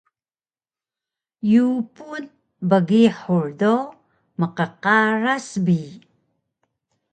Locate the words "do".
3.59-3.75